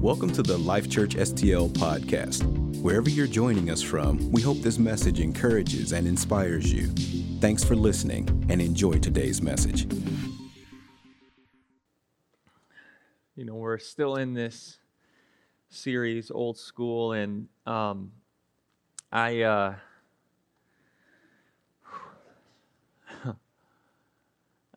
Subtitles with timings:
[0.00, 2.44] Welcome to the Life Church STL podcast.
[2.82, 6.88] Wherever you're joining us from, we hope this message encourages and inspires you.
[7.40, 9.86] Thanks for listening and enjoy today's message.
[13.36, 14.76] You know, we're still in this
[15.70, 18.12] series, Old School, and um,
[19.10, 19.40] I.
[19.40, 19.74] Uh,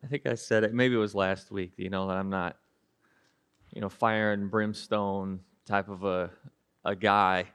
[0.02, 2.56] I think I said it, maybe it was last week, you know, that I'm not,
[3.72, 6.30] you know, fire and brimstone type of a,
[6.84, 7.46] a guy,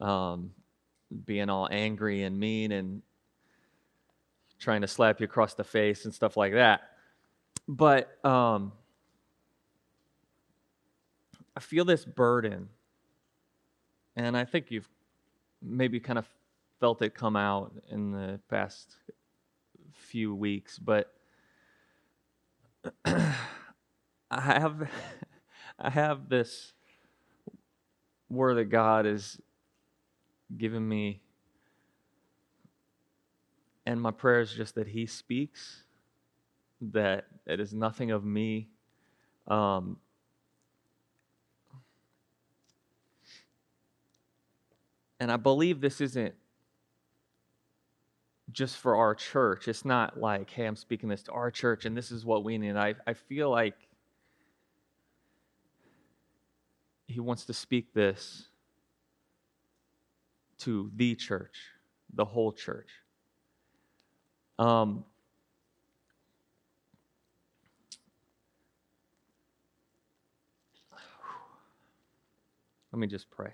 [0.00, 0.52] um,
[1.24, 3.02] being all angry and mean and
[4.58, 6.80] trying to slap you across the face and stuff like that.
[7.66, 8.72] But um,
[11.56, 12.68] I feel this burden,
[14.16, 14.88] and I think you've
[15.62, 16.28] maybe kind of
[16.80, 18.96] felt it come out in the past
[19.92, 21.12] few weeks, but
[23.04, 23.34] I
[24.30, 24.88] have
[25.78, 26.72] I have this
[28.28, 29.40] word that God has
[30.56, 31.20] given me
[33.86, 35.84] and my prayer is just that he speaks
[36.80, 38.68] that it is nothing of me
[39.46, 39.96] um,
[45.20, 46.34] and I believe this isn't
[48.52, 49.68] just for our church.
[49.68, 52.58] It's not like, hey, I'm speaking this to our church and this is what we
[52.58, 52.76] need.
[52.76, 53.87] I, I feel like
[57.08, 58.44] he wants to speak this
[60.58, 61.56] to the church,
[62.12, 62.90] the whole church.
[64.58, 65.04] Um,
[72.92, 73.52] let me just pray.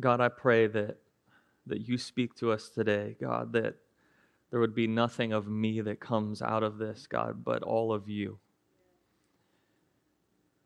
[0.00, 0.96] God, I pray that,
[1.66, 3.76] that you speak to us today, God, that
[4.50, 8.08] there would be nothing of me that comes out of this, God, but all of
[8.08, 8.38] you.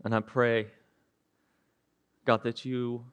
[0.05, 0.67] And I pray,
[2.25, 3.05] God, that you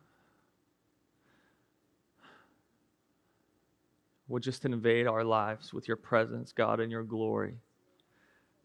[4.28, 7.56] would just invade our lives with your presence, God, and your glory.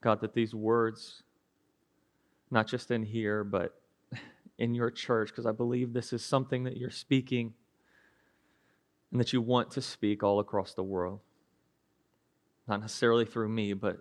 [0.01, 1.23] God, that these words,
[2.51, 3.81] not just in here, but
[4.59, 7.55] in your church because I believe this is something that you're speaking
[9.11, 11.21] and that you want to speak all across the world.
[12.69, 13.99] Not necessarily through me, but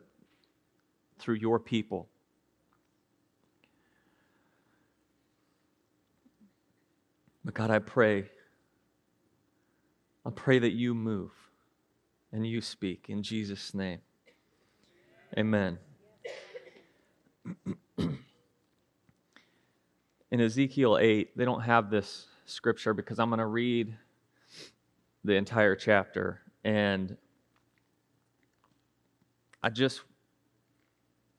[1.18, 2.08] through your people.
[7.44, 8.26] But God, I pray,
[10.26, 11.32] I pray that you move
[12.32, 14.00] and you speak in Jesus' name.
[15.38, 15.80] Amen.
[17.98, 18.18] in
[20.32, 23.96] Ezekiel 8, they don't have this scripture because I'm going to read
[25.24, 26.42] the entire chapter.
[26.64, 27.18] And
[29.62, 30.02] I just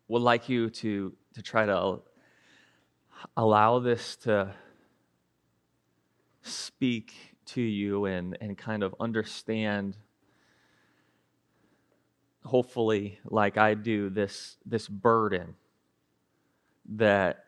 [0.08, 2.00] would like you to, to try to
[3.36, 4.52] allow this to
[6.42, 7.12] speak
[7.46, 9.96] to you and, and kind of understand
[12.42, 15.54] hopefully like i do this this burden
[16.90, 17.44] that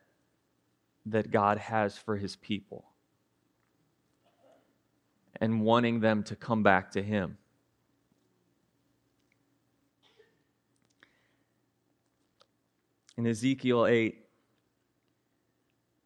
[1.07, 2.85] that God has for his people
[5.43, 7.37] and wanting them to come back to him.
[13.17, 14.25] In Ezekiel 8,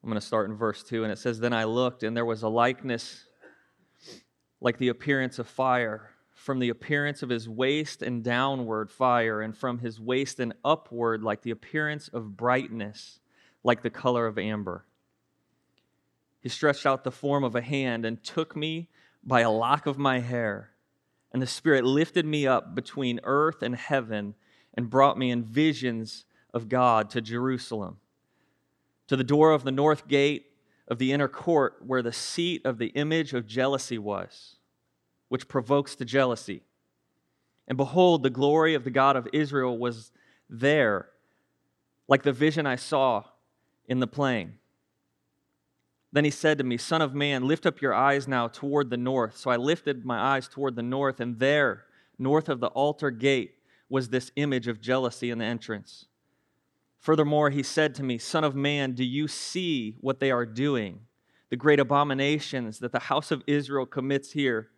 [0.03, 2.25] I'm going to start in verse 2, and it says, Then I looked, and there
[2.25, 3.27] was a likeness
[4.63, 9.55] like the appearance of fire, from the appearance of his waist and downward fire, and
[9.55, 13.21] from his waist and upward like the appearance of brightness
[13.63, 14.87] like the color of amber.
[16.41, 18.89] He stretched out the form of a hand and took me
[19.27, 20.71] by a lock of my hair.
[21.33, 24.35] And the Spirit lifted me up between earth and heaven
[24.73, 27.99] and brought me in visions of God to Jerusalem,
[29.09, 30.47] to the door of the north gate
[30.89, 34.57] of the inner court where the seat of the image of jealousy was,
[35.29, 36.63] which provokes to jealousy.
[37.67, 40.13] And behold, the glory of the God of Israel was
[40.49, 41.09] there,
[42.07, 43.25] like the vision I saw
[43.89, 44.59] in the plain.
[46.13, 48.97] Then he said to me, Son of man, lift up your eyes now toward the
[48.97, 49.37] north.
[49.37, 51.85] So I lifted my eyes toward the north, and there,
[52.19, 53.55] north of the altar gate,
[53.89, 56.07] was this image of jealousy in the entrance.
[56.99, 61.01] Furthermore, he said to me, Son of man, do you see what they are doing?
[61.51, 64.71] The great abominations that the house of Israel commits here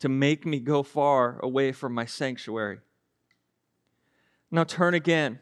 [0.00, 2.80] to make me go far away from my sanctuary.
[4.50, 5.38] Now turn again.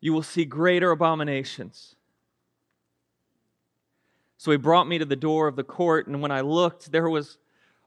[0.00, 1.96] You will see greater abominations.
[4.40, 7.10] So he brought me to the door of the court, and when I looked, there
[7.10, 7.36] was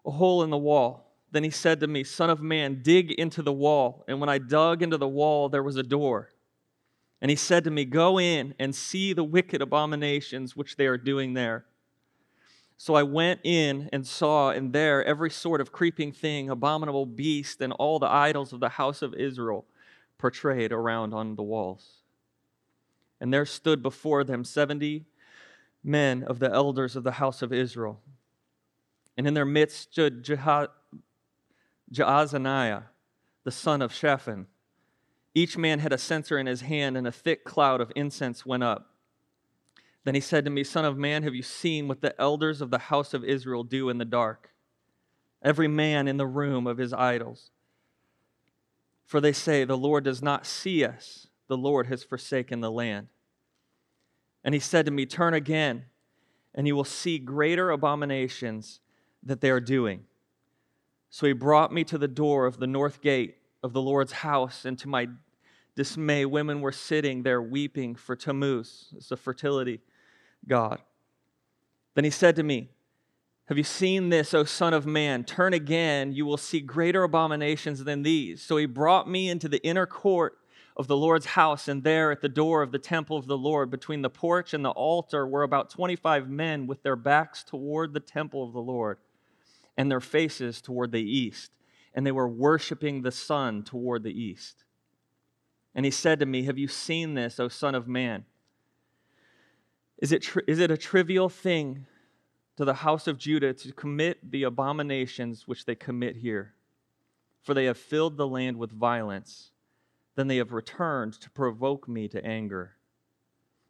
[0.05, 1.11] a hole in the wall.
[1.31, 4.05] Then he said to me, Son of man, dig into the wall.
[4.07, 6.29] And when I dug into the wall, there was a door.
[7.23, 10.95] And he said to me, Go in and see the wicked abominations which they are
[10.95, 11.65] doing there.
[12.77, 17.61] So I went in and saw, and there every sort of creeping thing, abominable beast,
[17.61, 19.65] and all the idols of the house of Israel
[20.19, 22.03] portrayed around on the walls.
[23.19, 25.07] And there stood before them seventy
[25.83, 27.99] men of the elders of the house of Israel.
[29.17, 30.23] And in their midst stood
[31.91, 32.83] Jaazaniah,
[33.43, 34.47] the son of Shaphan.
[35.35, 38.63] Each man had a censer in his hand, and a thick cloud of incense went
[38.63, 38.91] up.
[40.03, 42.71] Then he said to me, Son of man, have you seen what the elders of
[42.71, 44.51] the house of Israel do in the dark?
[45.41, 47.51] Every man in the room of his idols.
[49.05, 53.07] For they say, The Lord does not see us, the Lord has forsaken the land.
[54.43, 55.85] And he said to me, Turn again,
[56.53, 58.79] and you will see greater abominations
[59.23, 60.05] that they are doing.
[61.09, 64.65] So he brought me to the door of the north gate of the Lord's house,
[64.65, 65.07] and to my
[65.75, 69.79] dismay, women were sitting there weeping for Tammuz, it's a fertility
[70.47, 70.79] god.
[71.95, 72.69] Then he said to me,
[73.45, 75.23] Have you seen this, O Son of Man?
[75.23, 78.41] Turn again, you will see greater abominations than these.
[78.41, 80.37] So he brought me into the inner court
[80.75, 83.69] of the Lord's house, and there at the door of the temple of the Lord,
[83.69, 87.99] between the porch and the altar, were about 25 men with their backs toward the
[87.99, 88.97] temple of the Lord
[89.77, 91.51] and their faces toward the east.
[91.93, 94.63] And they were worshiping the sun toward the east.
[95.75, 98.25] And he said to me, Have you seen this, O Son of Man?
[99.99, 101.85] Is it, tri- is it a trivial thing
[102.57, 106.55] to the house of Judah to commit the abominations which they commit here?
[107.43, 109.52] For they have filled the land with violence
[110.15, 112.75] then they have returned to provoke me to anger.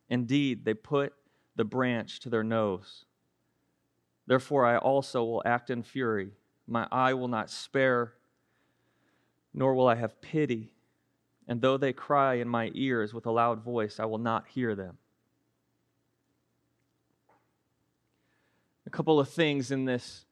[0.09, 1.13] Indeed, they put
[1.55, 3.05] the branch to their nose.
[4.27, 6.31] Therefore, I also will act in fury.
[6.67, 8.13] My eye will not spare,
[9.53, 10.71] nor will I have pity.
[11.47, 14.75] And though they cry in my ears with a loud voice, I will not hear
[14.75, 14.97] them.
[18.85, 20.25] A couple of things in this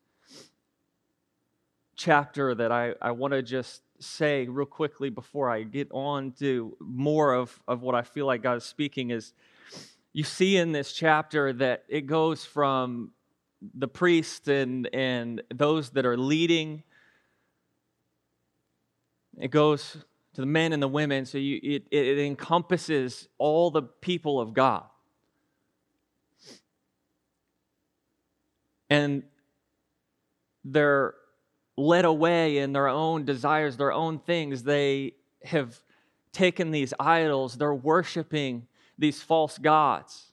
[1.96, 6.76] chapter that I, I want to just say real quickly before I get on to
[6.80, 9.34] more of, of what I feel like God is speaking is
[10.14, 13.12] you see in this chapter that it goes from
[13.76, 16.84] the priest and, and those that are leading,
[19.40, 19.98] it goes
[20.34, 24.54] to the men and the women, so you, it, it encompasses all the people of
[24.54, 24.84] God.
[28.90, 29.24] And
[30.66, 31.16] they're
[31.78, 34.64] led away in their own desires, their own things.
[34.64, 35.14] They
[35.44, 35.80] have
[36.32, 40.32] taken these idols, they're worshiping these false gods,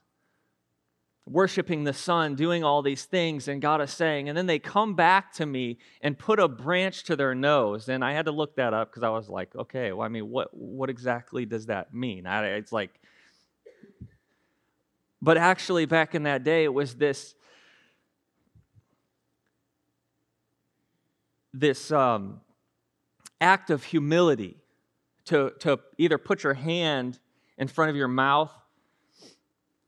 [1.26, 3.48] worshiping the sun, doing all these things.
[3.48, 7.04] And God is saying, and then they come back to me and put a branch
[7.04, 7.88] to their nose.
[7.88, 10.28] And I had to look that up because I was like, okay, well, I mean,
[10.28, 12.26] what, what exactly does that mean?
[12.26, 12.90] I, it's like,
[15.20, 17.34] but actually, back in that day, it was this
[21.52, 22.40] this um,
[23.40, 24.56] act of humility
[25.26, 27.18] to, to either put your hand
[27.58, 28.52] in front of your mouth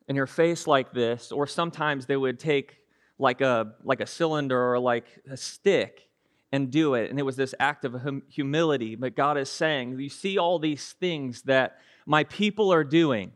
[0.08, 2.78] and your face like this, or sometimes they would take
[3.18, 6.08] like a, like a cylinder or like a stick
[6.52, 7.10] and do it.
[7.10, 8.96] And it was this act of hum- humility.
[8.96, 13.32] But God is saying, You see all these things that my people are doing,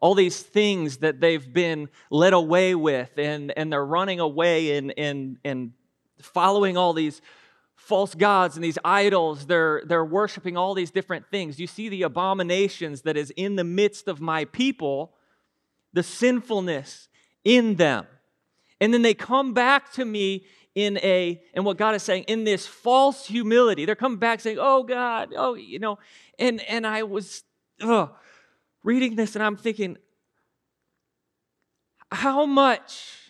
[0.00, 4.94] all these things that they've been led away with, and, and they're running away and,
[4.96, 5.72] and, and
[6.20, 7.20] following all these
[7.76, 9.46] false gods and these idols.
[9.46, 11.60] They're, they're worshiping all these different things.
[11.60, 15.12] You see the abominations that is in the midst of my people,
[15.92, 17.08] the sinfulness
[17.44, 18.06] in them.
[18.80, 22.44] And then they come back to me in a, and what God is saying, in
[22.44, 23.84] this false humility.
[23.84, 25.98] They're coming back saying, oh God, oh, you know,
[26.38, 27.44] and, and I was
[27.80, 28.10] ugh,
[28.82, 29.98] reading this and I'm thinking,
[32.10, 33.23] how much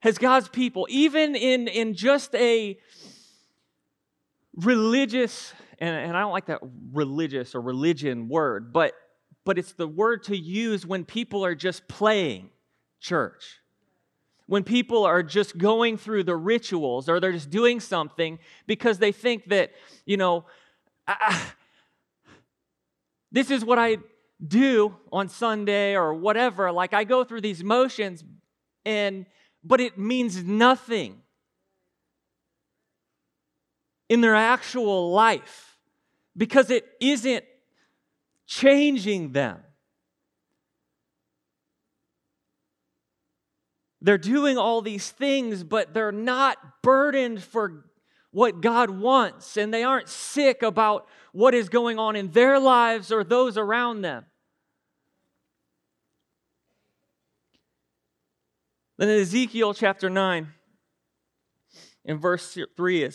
[0.00, 2.78] has God's people, even in, in just a
[4.54, 6.60] religious, and, and I don't like that
[6.92, 8.94] religious or religion word, but,
[9.44, 12.50] but it's the word to use when people are just playing
[13.00, 13.60] church.
[14.46, 19.12] When people are just going through the rituals or they're just doing something because they
[19.12, 19.72] think that,
[20.06, 20.46] you know,
[21.06, 21.42] I,
[23.30, 23.98] this is what I
[24.46, 26.72] do on Sunday or whatever.
[26.72, 28.24] Like I go through these motions
[28.86, 29.26] and
[29.68, 31.20] but it means nothing
[34.08, 35.78] in their actual life
[36.34, 37.44] because it isn't
[38.46, 39.58] changing them.
[44.00, 47.84] They're doing all these things, but they're not burdened for
[48.30, 53.12] what God wants, and they aren't sick about what is going on in their lives
[53.12, 54.24] or those around them.
[58.98, 60.48] Then in Ezekiel chapter 9,
[62.04, 63.14] in verse 3, it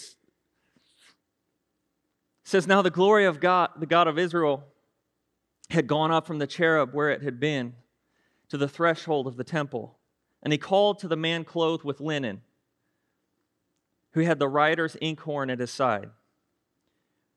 [2.45, 4.63] says, Now the glory of God, the God of Israel,
[5.69, 7.73] had gone up from the cherub where it had been
[8.47, 9.97] to the threshold of the temple.
[10.41, 12.41] And he called to the man clothed with linen,
[14.11, 16.11] who had the writer's inkhorn at his side.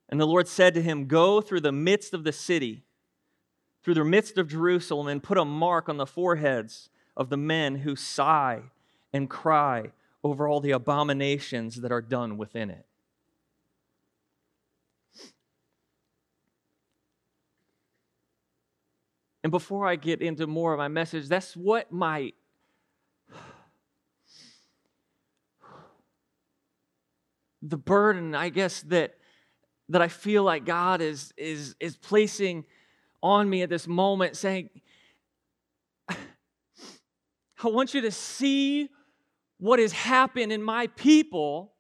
[0.09, 2.85] And the Lord said to him, Go through the midst of the city,
[3.83, 7.77] through the midst of Jerusalem, and put a mark on the foreheads of the men
[7.77, 8.63] who sigh
[9.13, 9.93] and cry
[10.23, 12.85] over all the abominations that are done within it.
[19.45, 22.33] And before I get into more of my message, that's what my
[27.63, 29.15] the burden, I guess, that
[29.89, 32.65] that I feel like God is is is placing
[33.23, 34.69] on me at this moment, saying,
[37.65, 38.89] want you to see
[39.59, 41.73] what has happened in my people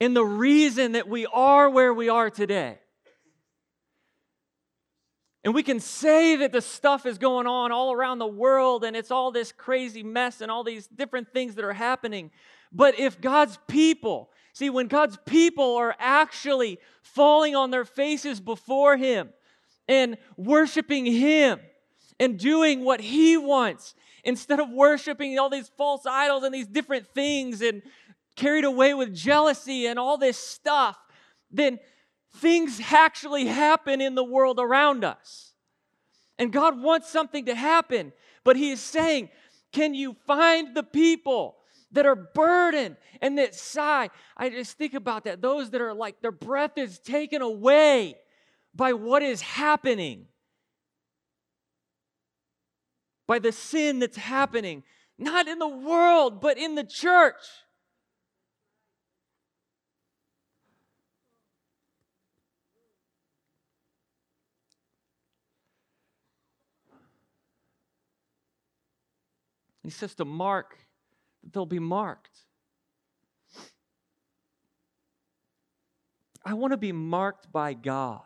[0.00, 2.78] and the reason that we are where we are today.
[5.42, 8.96] And we can say that the stuff is going on all around the world and
[8.96, 12.30] it's all this crazy mess and all these different things that are happening.
[12.72, 18.96] But if God's people, see, when God's people are actually falling on their faces before
[18.96, 19.30] Him
[19.88, 21.60] and worshiping Him
[22.18, 23.94] and doing what He wants,
[24.24, 27.82] instead of worshiping all these false idols and these different things and
[28.34, 30.96] carried away with jealousy and all this stuff,
[31.50, 31.78] then
[32.36, 35.54] things actually happen in the world around us.
[36.38, 38.12] And God wants something to happen,
[38.44, 39.30] but He is saying,
[39.72, 41.56] Can you find the people
[41.92, 44.10] that are burdened and that sigh?
[44.36, 45.40] I just think about that.
[45.40, 48.16] Those that are like their breath is taken away
[48.74, 50.26] by what is happening,
[53.26, 54.82] by the sin that's happening,
[55.18, 57.34] not in the world, but in the church.
[69.82, 70.76] He says to mark
[71.44, 72.36] that they'll be marked.
[76.44, 78.22] I want to be marked by God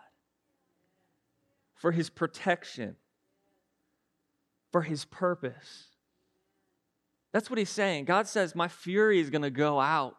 [1.75, 2.97] for his protection,
[4.73, 5.89] for his purpose.
[7.33, 8.07] That's what he's saying.
[8.07, 10.17] God says, My fury is going to go out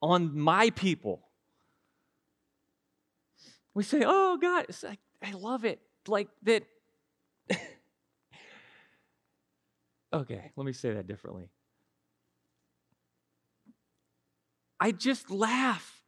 [0.00, 1.22] on my people.
[3.74, 5.80] We say, Oh, God, it's like, I love it.
[6.08, 6.64] Like that
[10.12, 11.48] Okay, let me say that differently.
[14.78, 16.02] I just laugh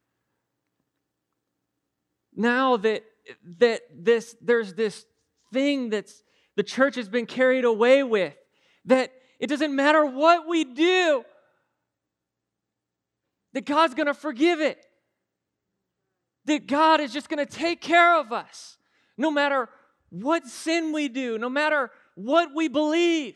[2.35, 3.03] now that
[3.59, 5.05] that this there's this
[5.53, 6.21] thing that's
[6.55, 8.33] the church has been carried away with
[8.85, 11.23] that it doesn't matter what we do
[13.53, 14.85] that God's going to forgive it
[16.45, 18.77] that God is just going to take care of us
[19.17, 19.69] no matter
[20.09, 23.35] what sin we do no matter what we believe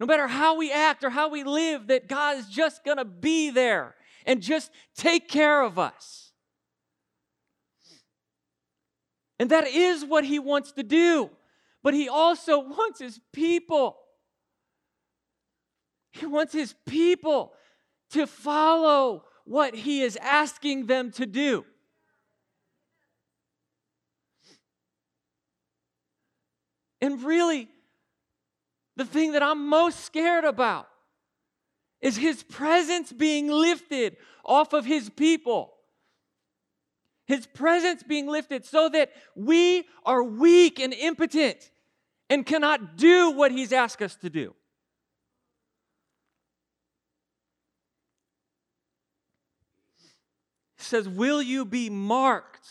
[0.00, 3.04] no matter how we act or how we live, that God is just going to
[3.04, 3.94] be there
[4.26, 6.32] and just take care of us.
[9.40, 11.30] And that is what He wants to do.
[11.88, 13.96] But He also wants His people.
[16.12, 17.54] He wants His people
[18.10, 21.64] to follow what He is asking them to do.
[27.00, 27.70] And really,
[28.96, 30.88] the thing that I'm most scared about
[32.02, 35.72] is his presence being lifted off of his people.
[37.26, 41.70] His presence being lifted so that we are weak and impotent
[42.30, 44.54] and cannot do what he's asked us to do.
[50.76, 52.66] He says, Will you be marked?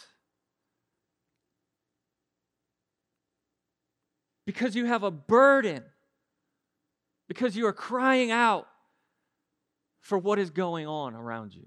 [4.46, 5.84] Because you have a burden
[7.28, 8.68] because you are crying out
[10.00, 11.66] for what is going on around you.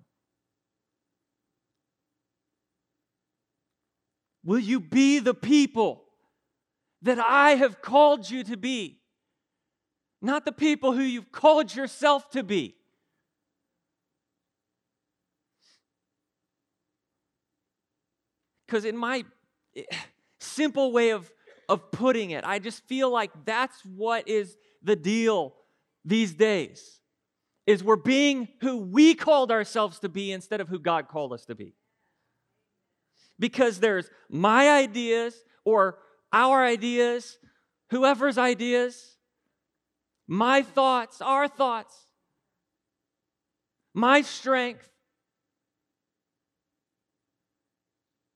[4.42, 6.04] Will you be the people
[7.02, 8.98] that I have called you to be?
[10.22, 12.76] Not the people who you've called yourself to be.
[18.66, 19.24] Because in my
[19.74, 19.82] eh,
[20.38, 21.30] simple way of,
[21.68, 25.54] of putting it, I just feel like that's what is the deal
[26.04, 27.00] these days
[27.66, 31.44] is we're being who we called ourselves to be instead of who God called us
[31.46, 31.74] to be.
[33.38, 35.98] Because there's my ideas or
[36.32, 37.38] our ideas,
[37.90, 39.16] whoever's ideas,
[40.26, 41.94] my thoughts, our thoughts,
[43.92, 44.88] my strength,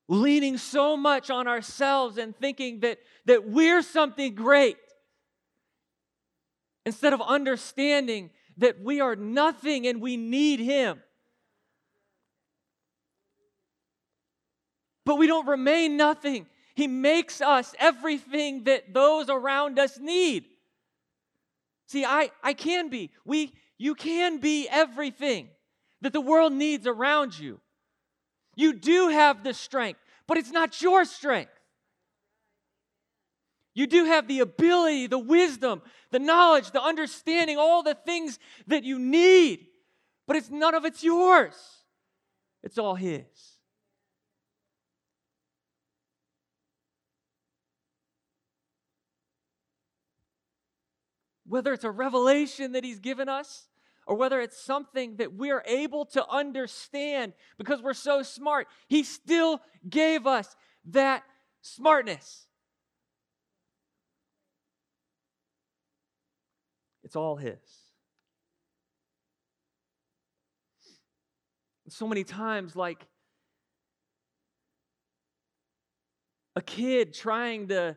[0.09, 4.77] leaning so much on ourselves and thinking that, that we're something great
[6.85, 11.01] instead of understanding that we are nothing and we need Him.
[15.07, 16.47] But we don't remain nothing.
[16.75, 20.47] He makes us everything that those around us need.
[21.87, 23.11] See, I, I can be.
[23.25, 25.49] We, you can be everything
[26.01, 27.61] that the world needs around you.
[28.57, 31.51] You do have the strength, but it's not your strength.
[33.75, 38.39] You do have the ability, the wisdom, the knowledge, the understanding, all the things
[38.69, 39.67] that you need,
[40.27, 41.55] but it's none of it's yours.
[42.63, 43.25] It's all His.
[51.55, 53.69] Whether it's a revelation that He's given us,
[54.09, 59.61] or whether it's something that we're able to understand because we're so smart, He still
[59.89, 60.57] gave us
[60.87, 61.23] that
[61.63, 62.49] smartness.
[67.05, 67.55] It's all His.
[71.89, 73.07] So many times, like
[76.57, 77.97] a kid trying to,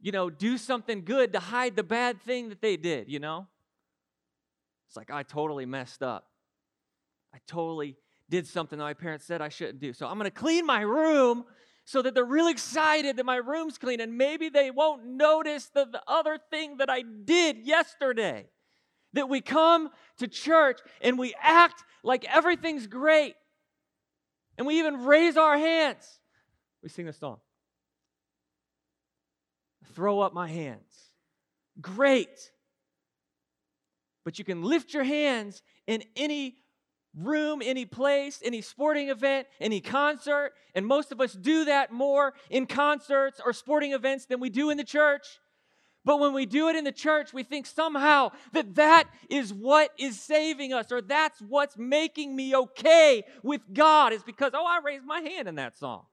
[0.00, 3.46] you know, do something good to hide the bad thing that they did, you know?
[4.88, 6.26] It's like, I totally messed up.
[7.34, 7.96] I totally
[8.28, 9.92] did something that my parents said I shouldn't do.
[9.92, 11.44] So I'm going to clean my room
[11.84, 15.84] so that they're really excited that my room's clean and maybe they won't notice the,
[15.84, 18.46] the other thing that I did yesterday.
[19.14, 23.34] That we come to church and we act like everything's great.
[24.56, 26.20] And we even raise our hands.
[26.82, 27.38] We sing this song.
[29.94, 31.10] Throw up my hands.
[31.80, 32.50] Great.
[34.24, 36.56] But you can lift your hands in any
[37.16, 40.52] room, any place, any sporting event, any concert.
[40.74, 44.70] And most of us do that more in concerts or sporting events than we do
[44.70, 45.26] in the church.
[46.04, 49.90] But when we do it in the church, we think somehow that that is what
[49.98, 54.80] is saving us or that's what's making me okay with God is because, oh, I
[54.84, 56.06] raised my hand in that song.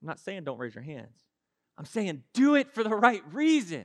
[0.00, 1.16] I'm not saying don't raise your hands.
[1.78, 3.84] I'm saying do it for the right reason.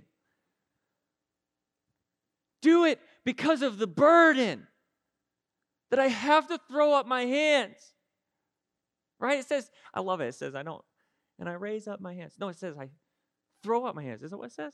[2.62, 4.68] Do it because of the burden
[5.92, 7.78] that I have to throw up my hands.
[9.20, 9.40] Right?
[9.40, 10.28] It says, I love it.
[10.28, 10.84] It says, I don't,
[11.40, 12.34] and I raise up my hands.
[12.40, 12.90] No, it says, I
[13.64, 14.24] throw up my hands.
[14.24, 14.74] Is that what it says?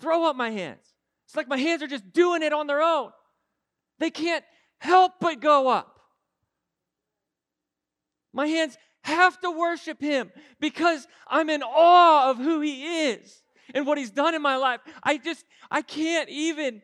[0.00, 0.94] Throw up my hands.
[1.26, 3.10] It's like my hands are just doing it on their own.
[3.98, 4.44] They can't
[4.78, 6.00] help but go up.
[8.32, 8.78] My hands
[9.08, 13.42] have to worship him because I'm in awe of who he is
[13.74, 14.80] and what he's done in my life.
[15.02, 16.82] I just, I can't even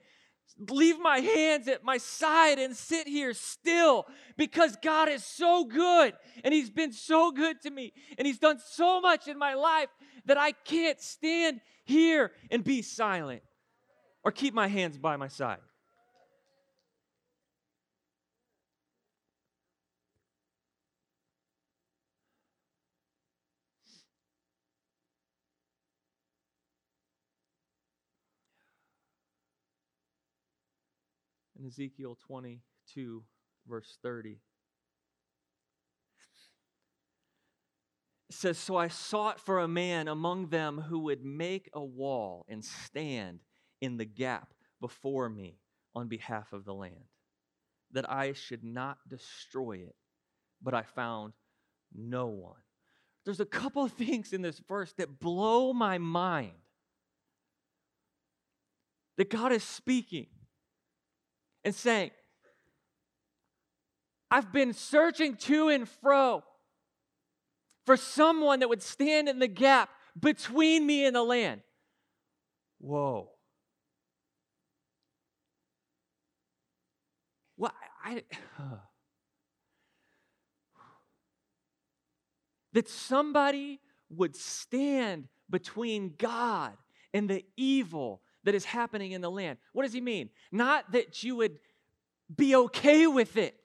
[0.71, 4.07] leave my hands at my side and sit here still
[4.37, 8.59] because God is so good and he's been so good to me and he's done
[8.65, 9.89] so much in my life
[10.27, 13.43] that I can't stand here and be silent
[14.23, 15.59] or keep my hands by my side.
[31.65, 33.25] In Ezekiel 22,
[33.67, 34.39] verse 30.
[38.29, 42.45] It says, So I sought for a man among them who would make a wall
[42.49, 43.41] and stand
[43.81, 45.59] in the gap before me
[45.95, 47.09] on behalf of the land,
[47.93, 49.97] that I should not destroy it.
[50.61, 51.33] But I found
[51.95, 52.61] no one.
[53.25, 56.53] There's a couple of things in this verse that blow my mind.
[59.17, 60.27] That God is speaking
[61.65, 62.11] and saying,
[64.31, 66.43] I've been searching to and fro
[67.87, 71.61] for someone that would stand in the gap between me and the land.
[72.81, 73.31] Whoa.
[77.57, 77.73] Well,
[78.05, 78.23] I,
[78.59, 78.63] I
[82.73, 86.73] that somebody would stand between God
[87.13, 89.59] and the evil that is happening in the land.
[89.73, 90.31] What does he mean?
[90.53, 91.59] Not that you would
[92.35, 93.57] be okay with it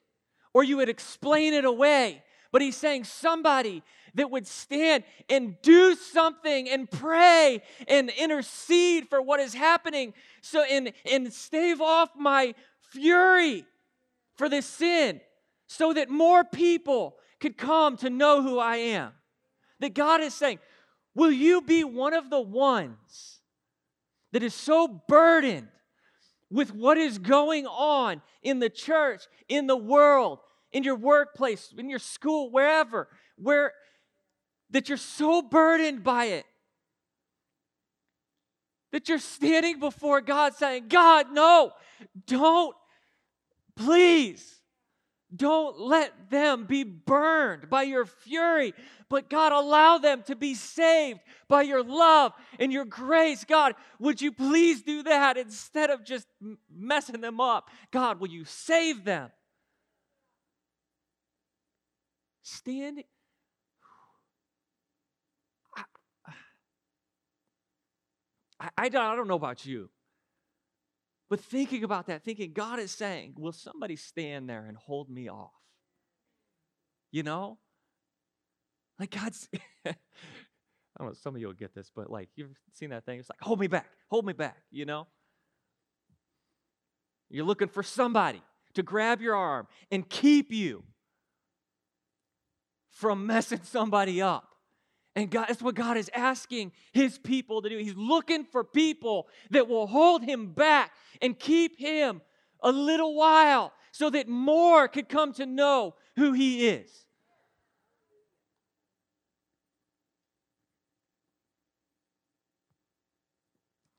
[0.52, 3.82] or you would explain it away, but he's saying somebody
[4.14, 10.64] that would stand and do something and pray and intercede for what is happening so
[10.64, 12.54] and, and stave off my
[12.90, 13.64] fury
[14.34, 15.20] for this sin
[15.66, 19.12] so that more people could come to know who I am.
[19.78, 20.58] That God is saying,
[21.14, 23.39] Will you be one of the ones
[24.32, 25.68] that is so burdened
[26.50, 30.40] with what is going on in the church, in the world,
[30.72, 33.72] in your workplace, in your school, wherever, where
[34.70, 36.46] that you're so burdened by it
[38.92, 41.72] that you're standing before God saying, God, no,
[42.26, 42.74] don't,
[43.76, 44.59] please.
[45.34, 48.74] Don't let them be burned by your fury,
[49.08, 53.44] but God, allow them to be saved by your love and your grace.
[53.44, 56.26] God, would you please do that instead of just
[56.72, 57.70] messing them up?
[57.92, 59.30] God, will you save them?
[62.42, 63.04] Stand.
[65.76, 65.82] I,
[68.76, 69.90] I, I don't know about you.
[71.30, 75.28] But thinking about that, thinking God is saying, will somebody stand there and hold me
[75.30, 75.52] off?
[77.12, 77.58] You know?
[78.98, 79.48] Like God's,
[79.86, 79.94] I
[80.98, 83.20] don't know, some of you will get this, but like you've seen that thing.
[83.20, 85.06] It's like, hold me back, hold me back, you know?
[87.30, 88.42] You're looking for somebody
[88.74, 90.82] to grab your arm and keep you
[92.90, 94.49] from messing somebody up.
[95.16, 97.76] And God, that's what God is asking his people to do.
[97.78, 102.22] He's looking for people that will hold him back and keep him
[102.62, 106.90] a little while so that more could come to know who he is.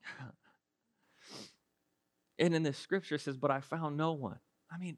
[2.38, 4.38] And in the scripture says, But I found no one.
[4.72, 4.96] I mean,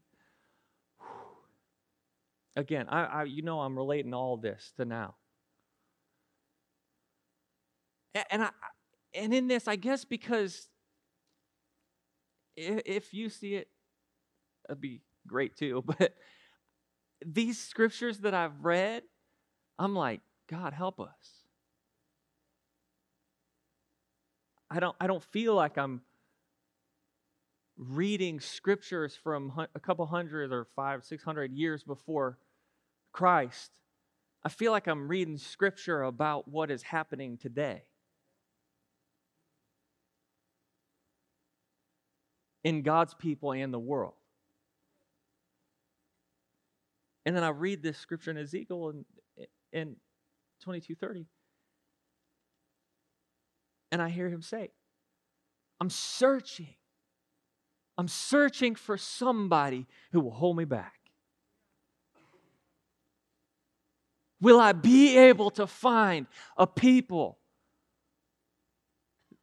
[2.57, 5.17] again, I, I you know I'm relating all this to now.
[8.31, 8.51] And I
[9.15, 10.69] and in this, I guess because
[12.57, 13.69] if you see it,
[14.67, 15.85] that'd be great too.
[15.99, 16.15] But
[17.25, 19.03] these scriptures that I've read,
[19.79, 21.45] I'm like, God help us.
[24.71, 26.03] I don't I don't feel like I'm
[27.77, 32.39] reading scriptures from a couple hundred or five, six hundred years before
[33.13, 33.71] Christ.
[34.45, 37.85] I feel like I'm reading scripture about what is happening today.
[42.65, 44.15] In God's people and the world.
[47.27, 49.05] And then I read this scripture in Ezekiel in,
[49.73, 49.89] in
[50.63, 51.27] 2230.
[53.93, 54.71] And I hear him say,
[55.81, 56.75] I'm searching.
[57.97, 60.95] I'm searching for somebody who will hold me back.
[64.41, 67.39] Will I be able to find a people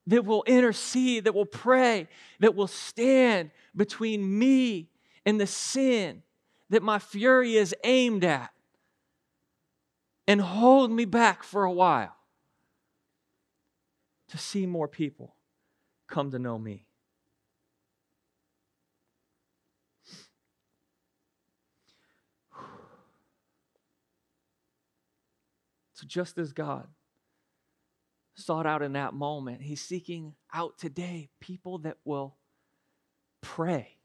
[0.06, 2.08] that will intercede, that will pray,
[2.40, 4.88] that will stand between me
[5.24, 6.22] and the sin
[6.70, 8.50] that my fury is aimed at
[10.26, 12.16] and hold me back for a while
[14.28, 15.36] to see more people
[16.08, 16.86] come to know me.
[25.94, 26.88] So, just as God
[28.44, 29.62] sought out in that moment.
[29.62, 32.36] He's seeking out today people that will
[33.40, 33.96] pray,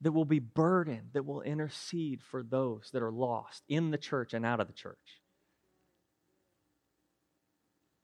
[0.00, 4.34] that will be burdened, that will intercede for those that are lost in the church
[4.34, 5.20] and out of the church.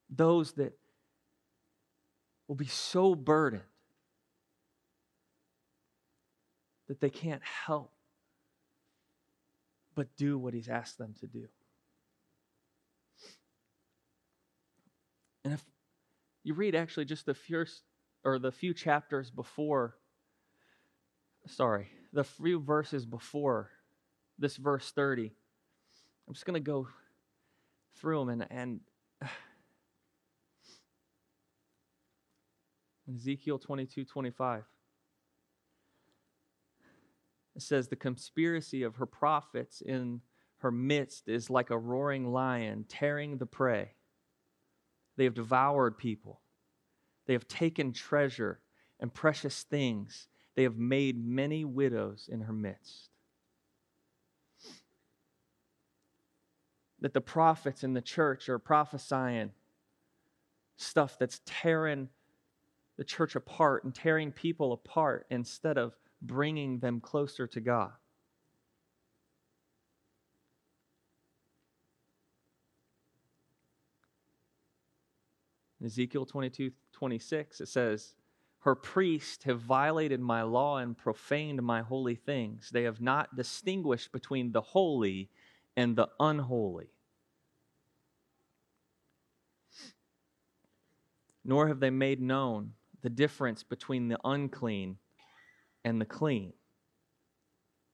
[0.09, 0.77] Those that
[2.47, 3.63] will be so burdened
[6.87, 7.91] that they can't help
[9.95, 11.47] but do what he's asked them to do.
[15.43, 15.63] And if
[16.43, 17.83] you read actually just the first
[18.23, 19.97] or the few chapters before,
[21.47, 23.69] sorry, the few verses before
[24.39, 25.31] this verse 30,
[26.27, 26.87] I'm just going to go
[27.95, 28.79] through them and, and
[33.13, 34.63] Ezekiel 22 25.
[37.55, 40.21] It says, The conspiracy of her prophets in
[40.57, 43.91] her midst is like a roaring lion tearing the prey.
[45.15, 46.41] They have devoured people.
[47.25, 48.59] They have taken treasure
[48.99, 50.27] and precious things.
[50.55, 53.09] They have made many widows in her midst.
[56.99, 59.51] That the prophets in the church are prophesying
[60.77, 62.09] stuff that's tearing
[62.97, 67.91] the church apart and tearing people apart instead of bringing them closer to God.
[75.83, 78.15] In Ezekiel 22 26, it says,
[78.59, 82.69] Her priests have violated my law and profaned my holy things.
[82.71, 85.29] They have not distinguished between the holy
[85.75, 86.93] and the unholy.
[91.43, 94.99] Nor have they made known the difference between the unclean
[95.83, 96.53] and the clean.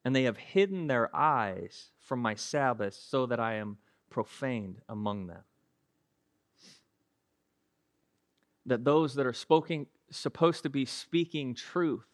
[0.06, 3.80] And they have hidden their eyes from my Sabbath so that I am
[4.12, 5.42] profaned among them.
[8.70, 12.06] That those that are spoken, supposed to be speaking truth,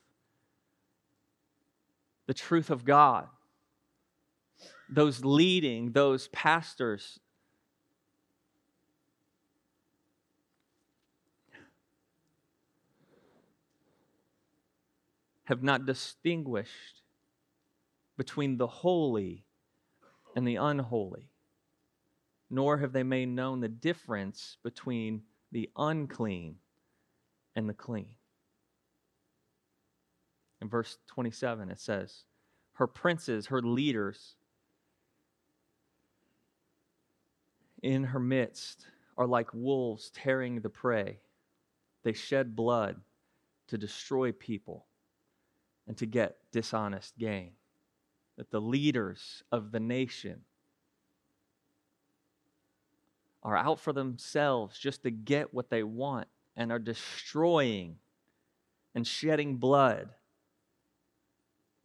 [2.28, 3.28] the truth of God,
[4.90, 7.20] those leading, those pastors,
[15.44, 17.02] have not distinguished
[18.16, 19.44] between the holy
[20.38, 21.28] and the unholy,
[22.50, 25.24] nor have they made known the difference between
[25.56, 26.58] the unclean
[27.56, 28.18] and the clean.
[30.60, 32.26] In verse 27, it says,
[32.74, 34.36] Her princes, her leaders
[37.82, 38.88] in her midst
[39.18, 41.20] are like wolves tearing the prey.
[42.04, 43.00] They shed blood
[43.70, 44.88] to destroy people
[45.88, 47.52] and to get dishonest gain.
[48.36, 50.42] That the leaders of the nation
[53.46, 56.28] are out for themselves just to get what they want
[56.58, 57.96] and are destroying
[58.96, 60.10] and shedding blood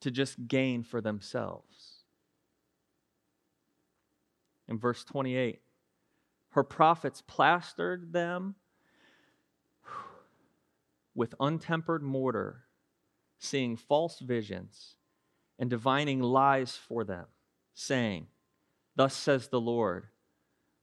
[0.01, 2.05] to just gain for themselves.
[4.69, 5.61] In verse 28,
[6.53, 8.55] her prophets plastered them
[11.15, 12.63] with untempered mortar
[13.39, 14.97] seeing false visions
[15.59, 17.27] and divining lies for them,
[17.75, 18.29] saying,
[18.97, 20.07] Thus says the Lord,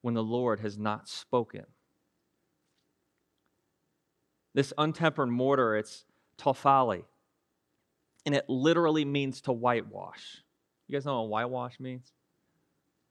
[0.02, 1.66] when the Lord has not spoken.
[4.54, 6.06] This untempered mortar, it's
[6.38, 7.04] tophali,
[8.26, 10.44] and it literally means to whitewash.
[10.88, 12.12] You guys know what whitewash means?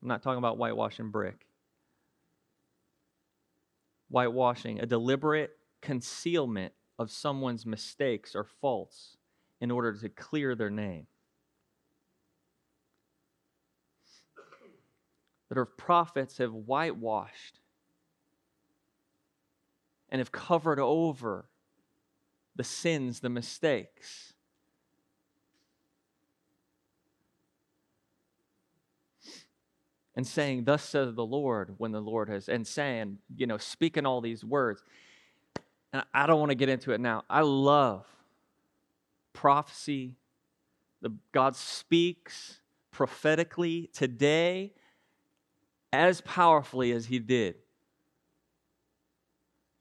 [0.03, 1.47] I'm not talking about whitewashing brick.
[4.09, 5.51] Whitewashing, a deliberate
[5.83, 9.17] concealment of someone's mistakes or faults
[9.61, 11.07] in order to clear their name.
[15.49, 17.61] That our prophets have whitewashed
[20.09, 21.47] and have covered over
[22.55, 24.33] the sins, the mistakes.
[30.15, 34.07] And saying, Thus says the Lord, when the Lord has, and saying, you know, speaking
[34.07, 34.83] all these words.
[35.93, 37.25] And I don't want to get into it now.
[37.29, 38.07] I love
[39.33, 40.17] prophecy.
[41.03, 44.73] The, God speaks prophetically today
[45.93, 47.57] as powerfully as he did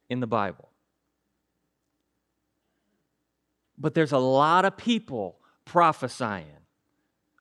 [0.10, 0.70] in the Bible.
[3.78, 6.46] But there's a lot of people prophesying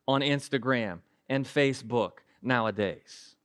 [0.09, 3.37] on Instagram and Facebook nowadays.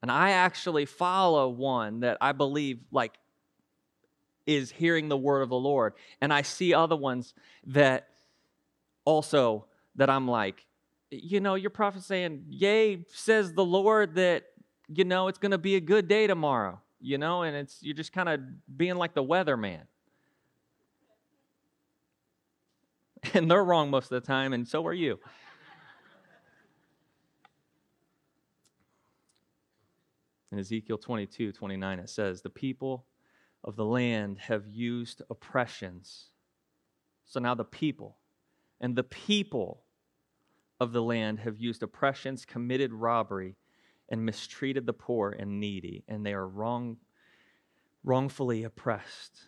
[0.00, 3.12] And I actually follow one that I believe like
[4.46, 5.94] is hearing the word of the Lord.
[6.20, 7.34] And I see other ones
[7.66, 8.08] that
[9.04, 9.66] also
[9.96, 10.66] that I'm like,
[11.12, 14.44] you know, you're prophesying, yay, says the Lord that,
[14.88, 17.94] you know, it's going to be a good day tomorrow, you know, and it's, you're
[17.94, 18.40] just kind of
[18.76, 19.82] being like the weatherman.
[23.34, 25.20] And they're wrong most of the time, and so are you.
[30.50, 33.06] In Ezekiel 22, 29, it says, The people
[33.62, 36.30] of the land have used oppressions.
[37.24, 38.16] So now the people,
[38.80, 39.81] and the people
[40.82, 43.54] of the land have used oppressions, committed robbery,
[44.08, 46.96] and mistreated the poor and needy, and they are wrong,
[48.02, 49.42] wrongfully oppressed,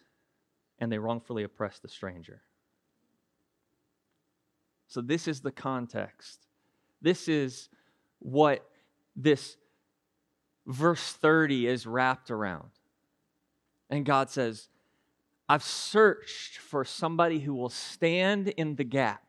[0.79, 2.42] and they wrongfully oppress the stranger.
[4.87, 6.47] So, this is the context.
[7.03, 7.68] This is
[8.20, 8.64] what
[9.16, 9.57] this
[10.68, 12.70] verse 30 is wrapped around.
[13.90, 14.68] And God says,
[15.49, 19.24] I've searched for somebody who will stand in the gap.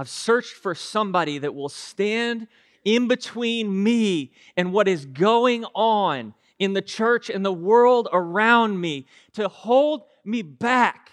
[0.00, 2.48] I've searched for somebody that will stand
[2.86, 8.80] in between me and what is going on in the church and the world around
[8.80, 11.12] me to hold me back,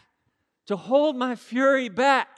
[0.68, 2.30] to hold my fury back.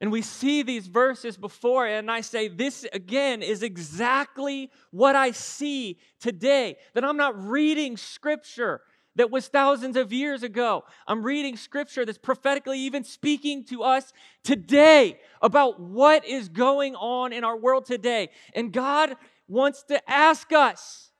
[0.00, 5.32] And we see these verses before, and I say, This again is exactly what I
[5.32, 6.78] see today.
[6.94, 8.80] That I'm not reading scripture
[9.16, 10.84] that was thousands of years ago.
[11.06, 17.32] I'm reading scripture that's prophetically even speaking to us today about what is going on
[17.32, 18.30] in our world today.
[18.54, 19.16] And God
[19.48, 21.10] wants to ask us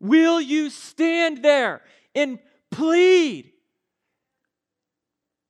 [0.00, 1.82] Will you stand there
[2.14, 2.38] and
[2.70, 3.52] plead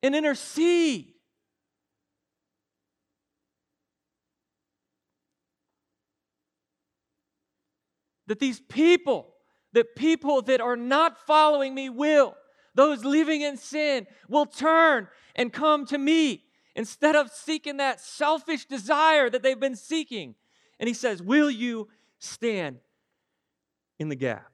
[0.03, 1.13] and intercede?
[8.27, 9.35] That these people,
[9.73, 12.35] that people that are not following me will,
[12.75, 18.65] those living in sin, will turn and come to me instead of seeking that selfish
[18.65, 20.35] desire that they've been seeking.
[20.79, 22.79] And he says, Will you stand
[23.99, 24.51] in the gap?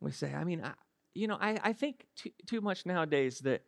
[0.00, 0.72] We say, I mean, I,
[1.12, 3.62] you know, I, I think too, too much nowadays that,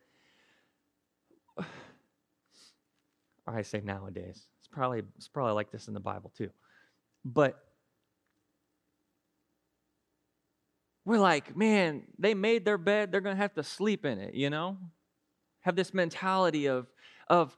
[3.45, 6.49] I say nowadays, it's probably, it's probably like this in the Bible too.
[7.25, 7.59] But
[11.05, 14.33] we're like, man, they made their bed, they're going to have to sleep in it,
[14.33, 14.77] you know?
[15.61, 16.87] Have this mentality of,
[17.27, 17.57] of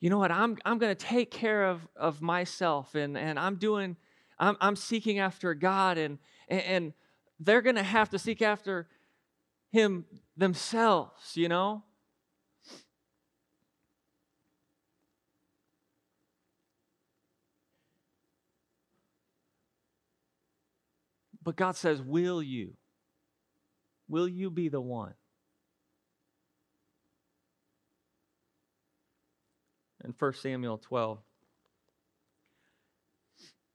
[0.00, 3.56] you know what, I'm, I'm going to take care of, of myself and, and I'm
[3.56, 3.96] doing,
[4.38, 6.92] I'm, I'm seeking after God and, and, and
[7.40, 8.88] they're going to have to seek after
[9.72, 10.04] Him
[10.36, 11.82] themselves, you know?
[21.46, 22.72] But God says, Will you?
[24.08, 25.14] Will you be the one?
[30.04, 31.18] In 1 Samuel 12,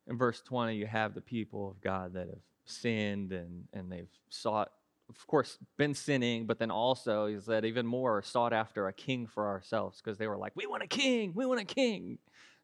[0.07, 4.11] in verse 20, you have the people of God that have sinned and, and they've
[4.29, 4.71] sought,
[5.09, 9.27] of course, been sinning, but then also, he said, even more, sought after a king
[9.27, 12.17] for ourselves because they were like, We want a king, we want a king.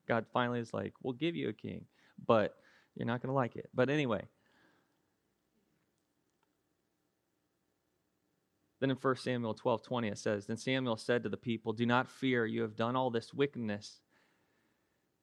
[0.06, 1.86] God finally is like, We'll give you a king,
[2.26, 2.58] but
[2.96, 3.70] you're not going to like it.
[3.74, 4.28] But anyway,
[8.80, 11.86] Then in 1 Samuel 12 20, it says, Then Samuel said to the people, Do
[11.86, 14.02] not fear, you have done all this wickedness.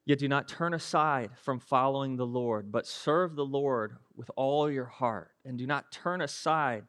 [0.07, 4.71] Yet do not turn aside from following the Lord, but serve the Lord with all
[4.71, 6.85] your heart, and do not turn aside,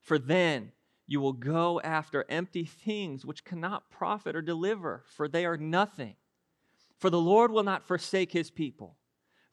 [0.00, 0.72] for then
[1.06, 6.16] you will go after empty things which cannot profit or deliver, for they are nothing.
[6.96, 8.96] For the Lord will not forsake his people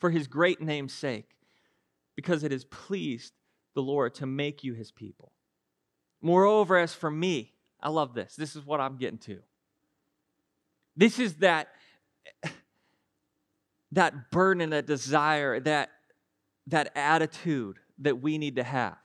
[0.01, 1.37] for his great name's sake,
[2.15, 3.33] because it has pleased
[3.75, 5.31] the Lord to make you his people.
[6.21, 8.35] Moreover, as for me, I love this.
[8.35, 9.39] This is what I'm getting to.
[10.95, 11.69] This is that
[13.93, 15.89] that burden that desire, that
[16.67, 18.97] that attitude that we need to have.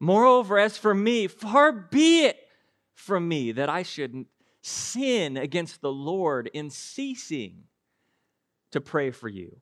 [0.00, 2.36] Moreover, as for me, far be it
[2.94, 4.28] from me that I shouldn't
[4.62, 7.64] sin against the Lord in ceasing
[8.70, 9.60] to pray for you.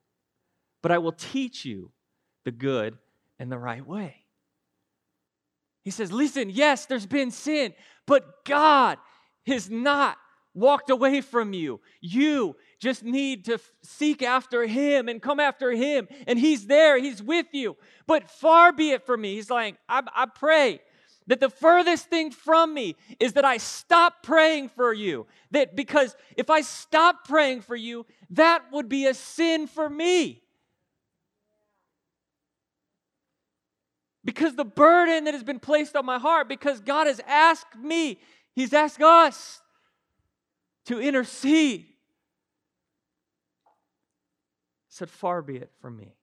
[0.82, 1.90] But I will teach you
[2.44, 2.98] the good
[3.38, 4.19] and the right way.
[5.82, 7.74] He says, Listen, yes, there's been sin,
[8.06, 8.98] but God
[9.46, 10.16] has not
[10.54, 11.80] walked away from you.
[12.00, 17.22] You just need to seek after Him and come after Him, and He's there, He's
[17.22, 17.76] with you.
[18.06, 19.34] But far be it from me.
[19.34, 20.80] He's like, I, I pray
[21.26, 25.26] that the furthest thing from me is that I stop praying for you.
[25.52, 30.42] That because if I stop praying for you, that would be a sin for me.
[34.24, 38.20] Because the burden that has been placed on my heart, because God has asked me,
[38.54, 39.60] He's asked us
[40.86, 41.86] to intercede.
[44.88, 46.14] Said, Far be it from me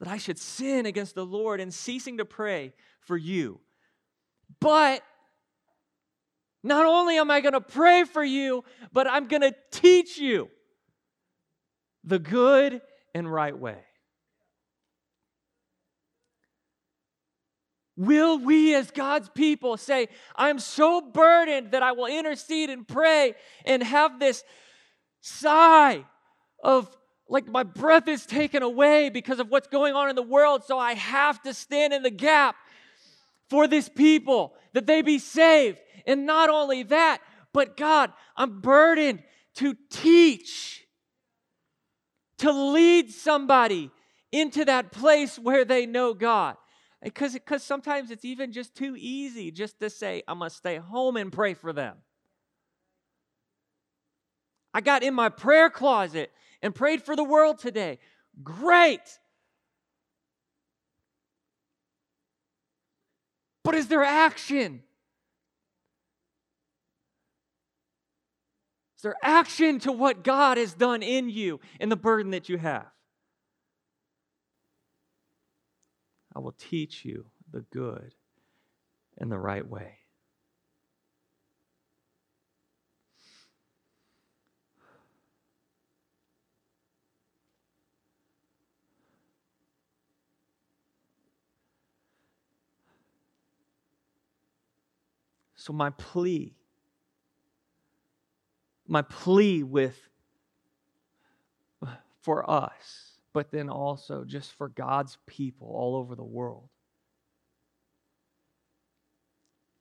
[0.00, 2.72] that I should sin against the Lord in ceasing to pray
[3.02, 3.60] for you.
[4.58, 5.02] But
[6.62, 10.48] not only am I going to pray for you, but I'm going to teach you
[12.02, 12.80] the good
[13.14, 13.78] and right way.
[18.00, 23.34] Will we, as God's people, say, I'm so burdened that I will intercede and pray
[23.66, 24.42] and have this
[25.20, 26.06] sigh
[26.64, 26.88] of
[27.28, 30.78] like my breath is taken away because of what's going on in the world, so
[30.78, 32.56] I have to stand in the gap
[33.50, 35.76] for this people that they be saved.
[36.06, 37.20] And not only that,
[37.52, 39.22] but God, I'm burdened
[39.56, 40.86] to teach,
[42.38, 43.90] to lead somebody
[44.32, 46.56] into that place where they know God.
[47.02, 51.16] Because sometimes it's even just too easy just to say, I'm going to stay home
[51.16, 51.96] and pray for them.
[54.74, 56.30] I got in my prayer closet
[56.62, 57.98] and prayed for the world today.
[58.42, 59.00] Great.
[63.64, 64.82] But is there action?
[68.96, 72.58] Is there action to what God has done in you and the burden that you
[72.58, 72.86] have?
[76.34, 78.14] I will teach you the good
[79.18, 79.98] in the right way.
[95.56, 96.56] So, my plea,
[98.88, 100.08] my plea with
[102.22, 106.68] for us, but then also just for God's people all over the world,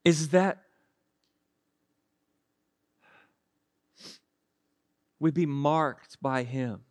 [0.06, 0.64] is that
[5.20, 6.82] we be marked by Him.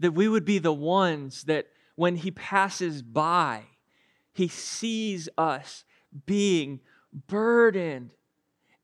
[0.00, 3.62] That we would be the ones that when He passes by,
[4.32, 5.84] He sees us
[6.26, 6.80] being
[7.26, 8.12] burdened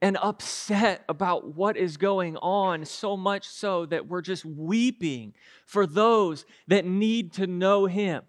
[0.03, 5.35] and upset about what is going on, so much so that we're just weeping
[5.67, 8.23] for those that need to know Him.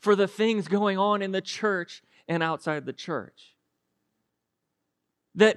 [0.00, 3.54] For the things going on in the church and outside the church.
[5.34, 5.56] That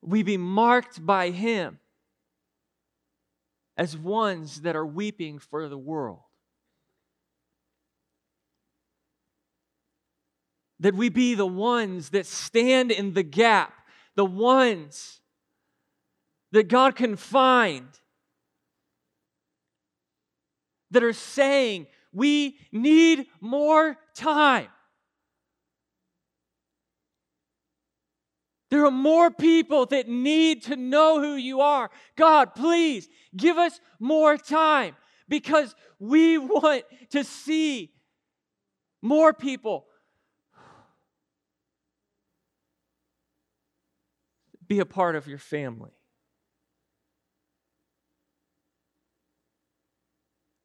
[0.00, 1.78] we be marked by Him
[3.76, 6.20] as ones that are weeping for the world.
[10.82, 13.72] That we be the ones that stand in the gap,
[14.16, 15.20] the ones
[16.50, 17.86] that God can find
[20.90, 24.68] that are saying, We need more time.
[28.70, 31.90] There are more people that need to know who you are.
[32.16, 34.96] God, please give us more time
[35.28, 37.92] because we want to see
[39.00, 39.86] more people
[44.72, 45.90] be a part of your family.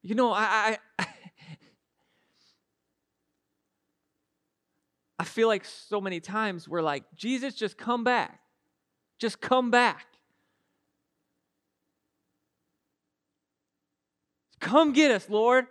[0.02, 1.06] You know, I, I,
[5.18, 8.40] I feel like so many times we're like, Jesus, just come back.
[9.18, 10.06] Just come back.
[14.58, 15.66] Come get us, Lord.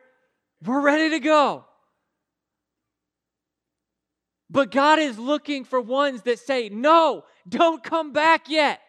[0.64, 1.66] We're ready to go.
[4.48, 8.82] But God is looking for ones that say, No, don't come back yet.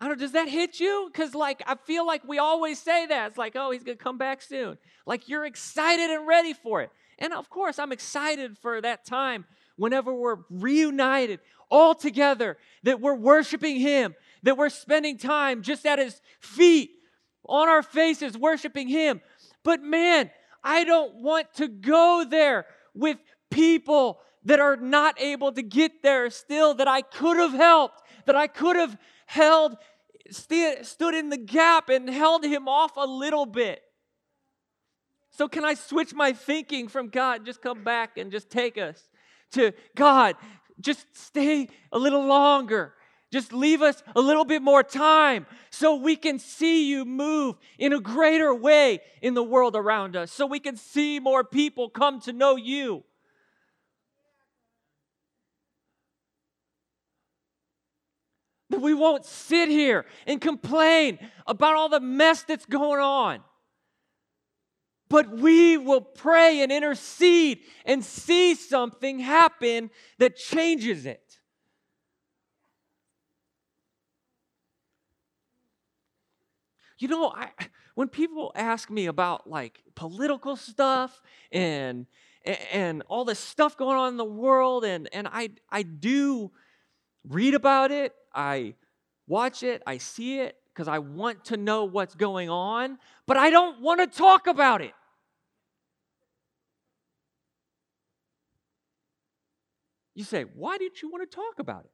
[0.00, 1.10] I don't does that hit you?
[1.12, 3.28] Because like I feel like we always say that.
[3.28, 4.78] It's like, oh, he's gonna come back soon.
[5.06, 6.90] Like you're excited and ready for it.
[7.18, 9.44] And of course, I'm excited for that time
[9.76, 15.98] whenever we're reunited all together, that we're worshiping him, that we're spending time just at
[15.98, 16.90] his feet,
[17.44, 19.20] on our faces, worshiping him.
[19.64, 20.30] But man,
[20.62, 23.18] I don't want to go there with
[23.50, 28.34] people that are not able to get there still, that I could have helped, that
[28.34, 28.96] I could have
[29.26, 29.76] held,
[30.30, 33.82] st- stood in the gap and held him off a little bit.
[35.30, 39.10] So, can I switch my thinking from God, just come back and just take us
[39.52, 40.34] to God,
[40.80, 42.94] just stay a little longer?
[43.30, 47.92] Just leave us a little bit more time so we can see you move in
[47.92, 52.20] a greater way in the world around us, so we can see more people come
[52.22, 53.04] to know you.
[58.78, 63.40] We won't sit here and complain about all the mess that's going on.
[65.08, 71.38] But we will pray and intercede and see something happen that changes it.
[76.98, 77.50] You know, I,
[77.94, 81.22] when people ask me about like political stuff
[81.52, 82.06] and
[82.72, 86.50] and all this stuff going on in the world and and I I do
[87.24, 88.74] read about it, I
[89.26, 93.50] watch it, I see it because I want to know what's going on, but I
[93.50, 94.92] don't want to talk about it.
[100.14, 101.90] You say, why did you want to talk about it?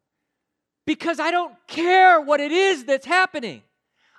[0.87, 3.63] Because I don't care what it is that's happening.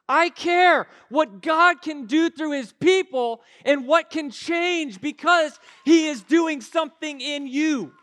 [0.09, 6.07] I care what God can do through his people and what can change because he
[6.07, 7.93] is doing something in you.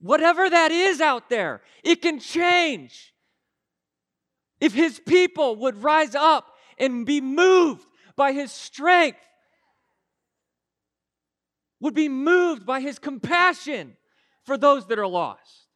[0.00, 3.14] Whatever that is out there, it can change.
[4.60, 6.46] If his people would rise up
[6.78, 9.18] and be moved by his strength,
[11.80, 13.96] would be moved by his compassion
[14.44, 15.66] for those that are lost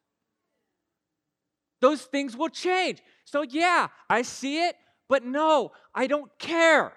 [1.81, 3.01] those things will change.
[3.25, 4.75] So, yeah, I see it,
[5.09, 6.93] but no, I don't care.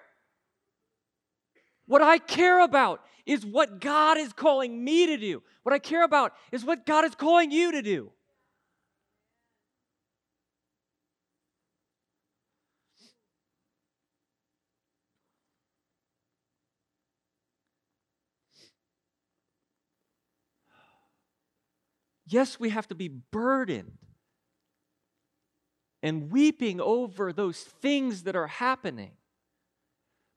[1.87, 5.43] What I care about is what God is calling me to do.
[5.65, 8.11] What I care about is what God is calling you to do.
[22.27, 23.97] Yes, we have to be burdened
[26.03, 29.13] and weeping over those things that are happening.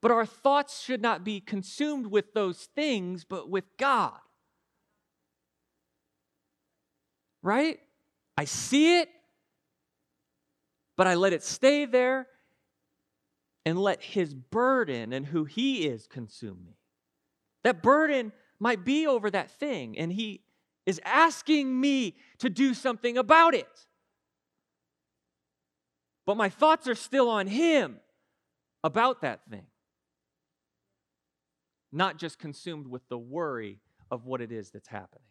[0.00, 4.20] But our thoughts should not be consumed with those things, but with God.
[7.48, 7.80] Right?
[8.36, 9.08] I see it,
[10.98, 12.26] but I let it stay there
[13.64, 16.76] and let His burden and who He is consume me.
[17.64, 20.42] That burden might be over that thing, and He
[20.84, 23.86] is asking me to do something about it.
[26.26, 27.96] But my thoughts are still on Him
[28.84, 29.64] about that thing
[31.90, 33.78] not just consumed with the worry
[34.10, 35.24] of what it is that's happening.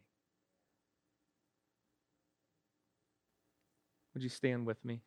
[4.18, 5.04] Would you stand with me?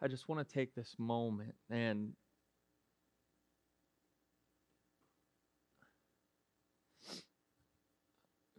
[0.00, 2.12] I just want to take this moment and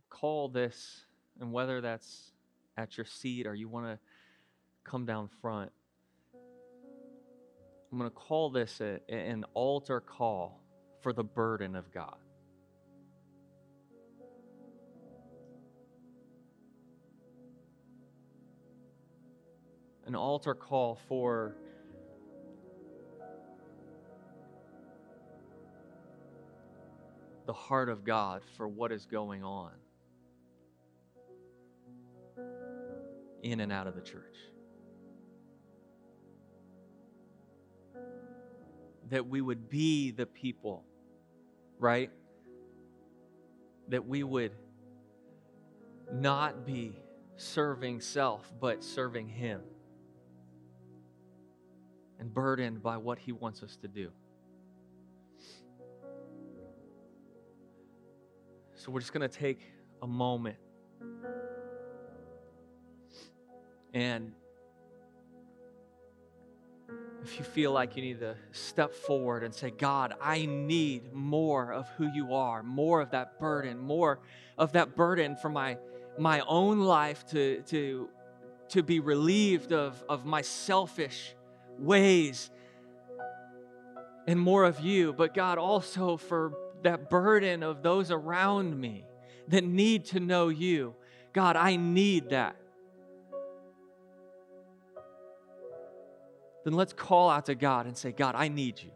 [0.09, 1.05] call this,
[1.39, 2.31] and whether that's
[2.75, 3.99] at your seat or you want to
[4.83, 5.71] come down front,
[7.91, 10.61] I'm going to call this a, an altar call
[11.01, 12.17] for the burden of God.
[20.09, 21.55] An altar call for
[27.45, 29.69] the heart of God for what is going on
[33.43, 34.35] in and out of the church.
[39.11, 40.85] That we would be the people,
[41.77, 42.09] right?
[43.89, 44.53] That we would
[46.11, 46.95] not be
[47.35, 49.61] serving self, but serving Him
[52.19, 54.11] and burdened by what He wants us to do.
[58.75, 59.61] So we're just going to take
[60.01, 60.57] a moment
[63.93, 64.33] and
[67.23, 71.73] if you feel like you need to step forward and say, God, I need more
[71.73, 74.19] of who you are, more of that burden, more
[74.57, 75.77] of that burden for my,
[76.17, 78.09] my own life to, to,
[78.69, 81.35] to be relieved of, of my selfish
[81.79, 82.49] ways
[84.27, 86.53] and more of you, but God, also for
[86.83, 89.05] that burden of those around me
[89.47, 90.95] that need to know you.
[91.33, 92.55] God, I need that.
[96.63, 98.91] Then let's call out to God and say, God, I need you.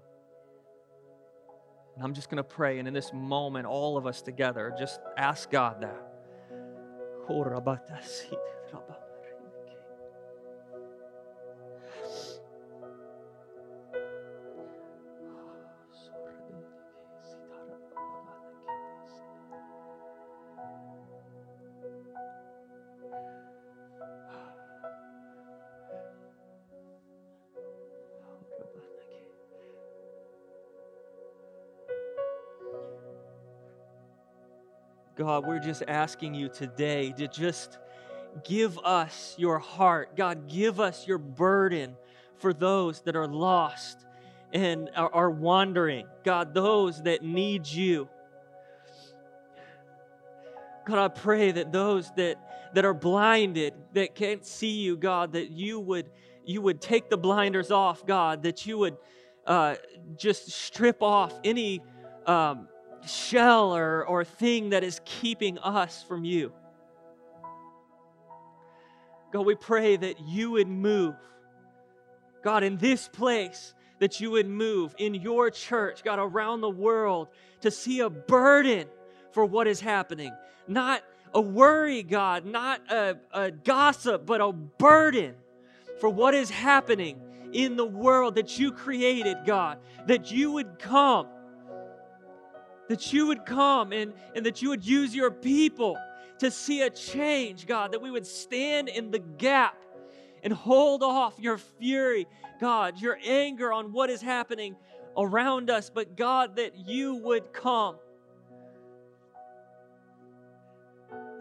[1.95, 2.79] And I'm just going to pray.
[2.79, 6.09] And in this moment, all of us together, just ask God that.
[35.23, 37.77] God, we're just asking you today to just
[38.43, 40.17] give us your heart.
[40.17, 41.95] God, give us your burden
[42.39, 44.05] for those that are lost
[44.51, 46.07] and are, wandering.
[46.25, 48.09] God, those that need you.
[50.85, 55.51] God, I pray that those that, that are blinded, that can't see you, God, that
[55.51, 56.09] you would
[56.43, 58.97] you would take the blinders off, God, that you would
[59.47, 59.75] uh,
[60.17, 61.81] just strip off any
[62.25, 62.67] um,
[63.07, 66.51] shell or, or thing that is keeping us from you.
[69.31, 71.15] God, we pray that you would move.
[72.43, 77.29] God, in this place, that you would move in your church, God, around the world
[77.61, 78.87] to see a burden
[79.31, 80.31] for what is happening.
[80.67, 85.35] Not a worry, God, not a, a gossip, but a burden
[85.99, 87.19] for what is happening
[87.53, 89.79] in the world that you created, God.
[90.07, 91.27] That you would come
[92.89, 95.97] that you would come and, and that you would use your people
[96.39, 99.81] to see a change, God, that we would stand in the gap
[100.43, 102.27] and hold off your fury,
[102.59, 104.75] God, your anger on what is happening
[105.15, 107.95] around us, but God, that you would come.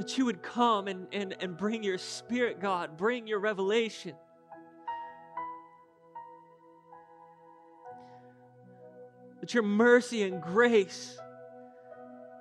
[0.03, 4.15] that you would come and, and, and bring your spirit, God, bring your revelation.
[9.41, 11.17] That your mercy and grace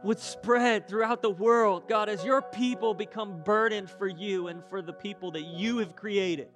[0.04, 4.82] would spread throughout the world, God, as your people become burdened for you and for
[4.82, 6.49] the people that you have created.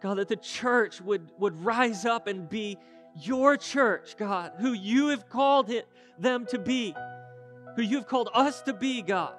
[0.00, 2.76] God, that the church would, would rise up and be
[3.20, 5.86] your church, God, who you have called it,
[6.18, 6.94] them to be,
[7.76, 9.34] who you've called us to be, God.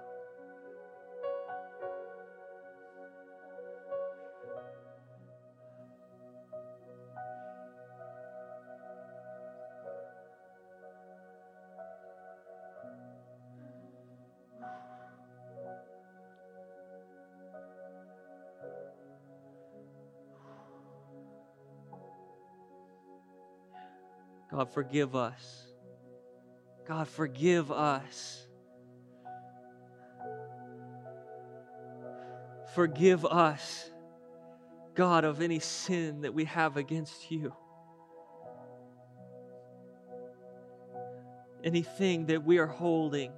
[24.64, 25.68] God, forgive us.
[26.88, 28.47] God, forgive us.
[32.74, 33.91] Forgive us,
[34.95, 37.53] God, of any sin that we have against you.
[41.61, 43.34] Anything that we are holding,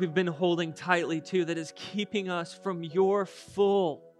[0.00, 4.11] we've been holding tightly to, that is keeping us from your full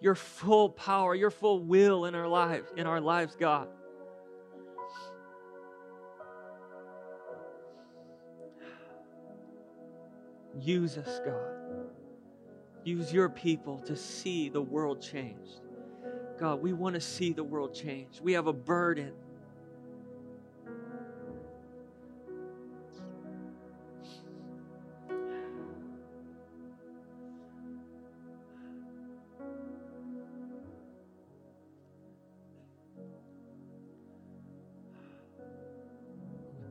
[0.00, 3.68] your full power, your full will in our lives, in our lives, God.
[10.60, 11.58] Use us, God.
[12.84, 15.60] Use your people to see the world changed.
[16.38, 18.20] God, we want to see the world change.
[18.20, 19.12] We have a burden.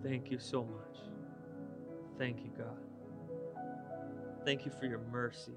[0.04, 1.00] Thank you so much.
[2.18, 2.78] Thank you, God.
[4.46, 5.54] Thank you for your mercy.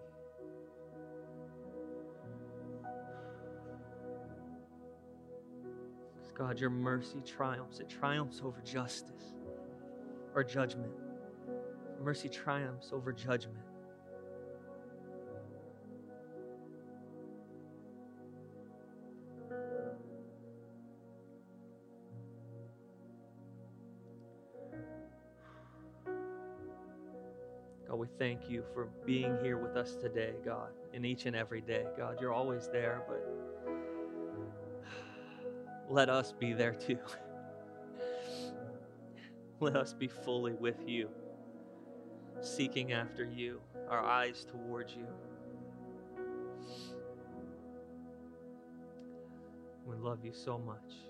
[6.40, 7.80] God, your mercy triumphs.
[7.80, 9.34] It triumphs over justice
[10.34, 10.90] or judgment.
[12.02, 13.59] Mercy triumphs over judgment.
[28.20, 31.86] Thank you for being here with us today, God, in each and every day.
[31.96, 33.26] God, you're always there, but
[35.88, 36.98] let us be there too.
[39.60, 41.08] let us be fully with you,
[42.42, 43.58] seeking after you,
[43.88, 45.06] our eyes towards you.
[49.86, 51.09] We love you so much.